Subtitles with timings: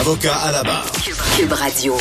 [0.00, 0.90] Avocat à la barre.
[1.36, 1.96] Cube Radio.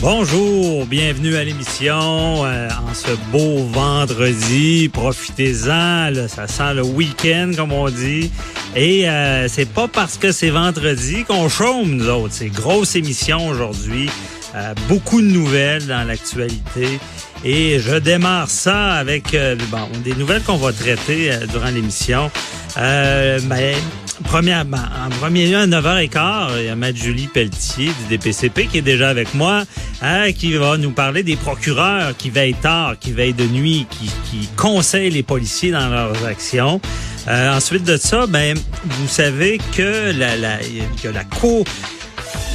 [0.00, 4.88] Bonjour, bienvenue à l'émission euh, en ce beau vendredi.
[4.92, 8.30] Profitez-en, là, ça sent le week-end comme on dit.
[8.76, 12.34] Et euh, c'est pas parce que c'est vendredi qu'on chôme nous autres.
[12.34, 14.08] C'est grosse émission aujourd'hui.
[14.54, 17.00] Euh, beaucoup de nouvelles dans l'actualité.
[17.44, 22.30] Et je démarre ça avec euh, bon, des nouvelles qu'on va traiter euh, durant l'émission.
[22.78, 23.76] Euh, ben,
[24.24, 28.78] premièrement, en premier lieu, à 9h15, il y a Matt Julie Pelletier du DPCP qui
[28.78, 29.64] est déjà avec moi,
[30.00, 34.06] hein, qui va nous parler des procureurs qui veillent tard, qui veillent de nuit, qui,
[34.30, 36.80] qui conseillent les policiers dans leurs actions.
[37.28, 40.58] Euh, ensuite de ça, ben, vous savez que la, la,
[41.02, 41.64] que la Cour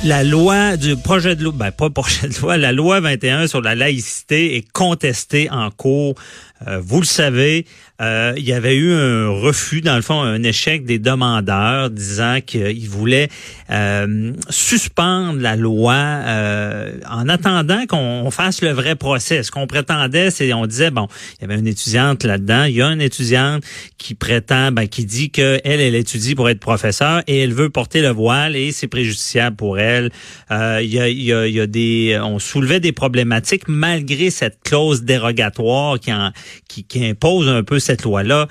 [0.03, 3.61] la loi du projet de loi, ben pas projet de loi, la loi 21 sur
[3.61, 6.15] la laïcité est contestée en cours.
[6.67, 7.65] Euh, vous le savez,
[8.01, 12.39] euh, il y avait eu un refus, dans le fond, un échec des demandeurs disant
[12.45, 13.27] qu'ils voulaient
[13.71, 19.43] euh, suspendre la loi euh, en attendant qu'on fasse le vrai procès.
[19.43, 22.81] Ce qu'on prétendait, c'est on disait bon, il y avait une étudiante là-dedans, il y
[22.81, 23.63] a une étudiante
[23.97, 28.01] qui prétend, ben, qui dit que elle, étudie pour être professeur et elle veut porter
[28.01, 30.11] le voile et c'est préjudiciable pour elle.
[30.49, 34.29] il, y a, il, y a, il y a des, on soulevait des problématiques malgré
[34.29, 36.31] cette clause dérogatoire qui en
[36.67, 38.47] qui, impose un peu cette loi-là.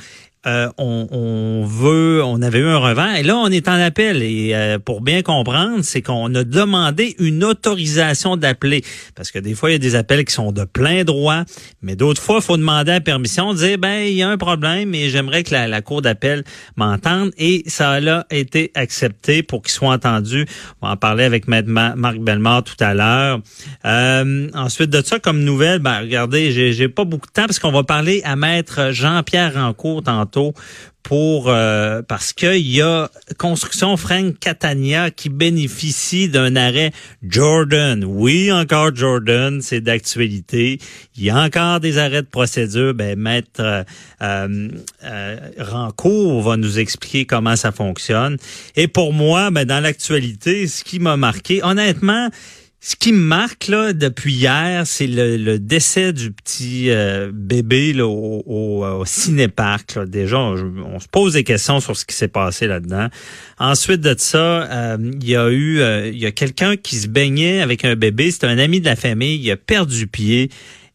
[0.47, 4.55] Euh, on, veut, on avait eu un revers et là on est en appel et
[4.55, 8.85] euh, pour bien comprendre, c'est qu'on a demandé une autorisation d'appeler
[9.17, 11.43] parce que des fois il y a des appels qui sont de plein droit,
[11.83, 14.95] mais d'autres fois il faut demander la permission, dire ben il y a un problème
[14.95, 16.45] et j'aimerais que la, cour d'appel
[16.77, 20.47] m'entende et ça a été accepté pour qu'il soit entendu.
[20.81, 23.41] On va en parler avec Maître Marc Bellemare tout à l'heure.
[23.85, 27.73] Euh, ensuite de ça comme nouvelle, ben regardez, j'ai pas beaucoup de temps parce qu'on
[27.73, 30.05] va parler à Maître Jean-Pierre Rancourt
[31.03, 36.93] pour euh, parce qu'il y a Construction Frank Catania qui bénéficie d'un arrêt
[37.27, 38.05] Jordan.
[38.05, 40.79] Oui, encore Jordan, c'est d'actualité.
[41.17, 42.93] Il y a encore des arrêts de procédure.
[42.93, 43.85] Ben, maître euh,
[44.21, 48.37] euh, Rancourt va nous expliquer comment ça fonctionne.
[48.77, 52.29] Et pour moi, ben, dans l'actualité, ce qui m'a marqué, honnêtement,
[52.81, 58.45] ce qui me marque là depuis hier, c'est le, décès du petit euh, bébé au,
[58.47, 59.99] au, au cinéparc.
[60.07, 63.09] Déjà, on, se pose des questions sur ce qui s'est passé là-dedans.
[63.59, 67.09] Ensuite de ça, euh, il y a eu, euh, il y a quelqu'un qui se
[67.09, 68.31] baignait avec un bébé.
[68.31, 69.41] C'est un ami de la famille.
[69.43, 70.49] Il a perdu pied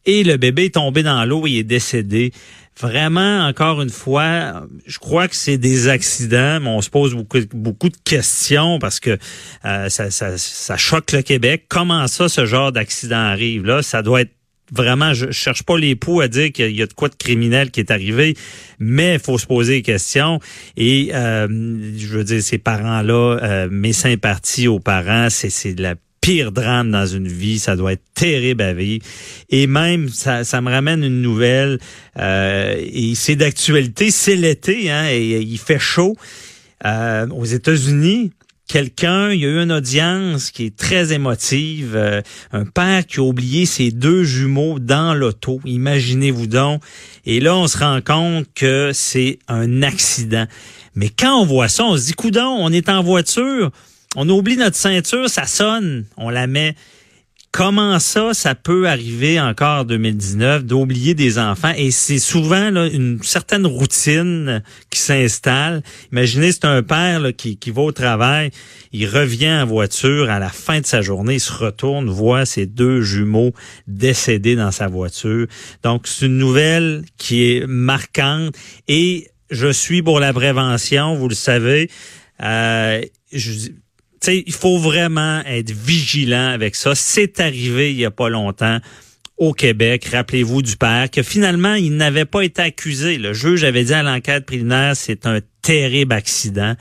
[0.06, 1.46] et le bébé est tombé dans l'eau.
[1.46, 2.32] Il est décédé
[2.80, 7.38] vraiment, encore une fois, je crois que c'est des accidents, mais on se pose beaucoup,
[7.52, 9.18] beaucoup de questions parce que
[9.64, 11.66] euh, ça, ça, ça choque le Québec.
[11.68, 13.82] Comment ça, ce genre d'accident arrive là?
[13.82, 14.32] Ça doit être
[14.72, 17.70] vraiment, je cherche pas les poux à dire qu'il y a de quoi de criminel
[17.70, 18.34] qui est arrivé,
[18.78, 20.40] mais il faut se poser des questions.
[20.76, 25.94] Et euh, je veux dire, ces parents-là, euh, mes sympathies aux parents, c'est de la
[26.24, 27.58] pire drame dans une vie.
[27.58, 29.04] Ça doit être terrible à vivre.
[29.50, 31.78] Et même, ça, me ramène une nouvelle.
[32.18, 34.10] Euh, et c'est d'actualité.
[34.10, 36.16] C'est l'été, hein, et, il fait chaud.
[36.86, 38.32] Euh, aux États-Unis,
[38.66, 41.92] quelqu'un, il y a eu une audience qui est très émotive.
[41.94, 42.22] Euh,
[42.52, 45.60] un père qui a oublié ses deux jumeaux dans l'auto.
[45.66, 46.82] Imaginez-vous donc.
[47.26, 50.46] Et là, on se rend compte que c'est un accident.
[50.94, 53.70] Mais quand on voit ça, on se dit, coudon, on est en voiture
[54.14, 56.74] on oublie notre ceinture, ça sonne, on la met.
[57.56, 61.72] Comment ça, ça peut arriver encore en 2019 d'oublier des enfants?
[61.76, 65.84] Et c'est souvent une certaine routine qui s'installe.
[66.10, 68.50] Imaginez, c'est un père qui, qui va au travail,
[68.90, 72.66] il revient en voiture à la fin de sa journée, il se retourne, voit ses
[72.66, 73.52] deux jumeaux
[73.86, 75.46] décédés dans sa voiture.
[75.84, 78.52] Donc c'est une nouvelle qui est marquante
[78.88, 81.88] et je suis pour la prévention, vous le savez.
[82.42, 83.00] Euh,
[83.32, 83.68] je,
[84.26, 86.94] il faut vraiment être vigilant avec ça.
[86.94, 88.78] C'est arrivé il y a pas longtemps
[89.36, 90.08] au Québec.
[90.12, 93.18] Rappelez-vous du père que finalement, il n'avait pas été accusé.
[93.18, 96.74] Le juge avait dit à l'enquête préliminaire, c'est un terrible accident,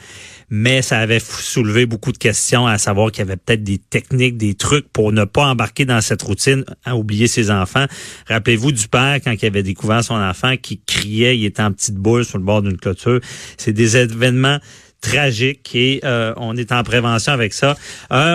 [0.50, 4.38] mais ça avait soulevé beaucoup de questions à savoir qu'il y avait peut-être des techniques,
[4.38, 7.86] des trucs pour ne pas embarquer dans cette routine, à oublier ses enfants.
[8.28, 11.96] Rappelez-vous du père quand il avait découvert son enfant qui criait, il était en petite
[11.96, 13.20] boule sur le bord d'une clôture.
[13.58, 14.60] C'est des événements
[15.04, 17.76] tragiques et euh, on est en prévention avec ça.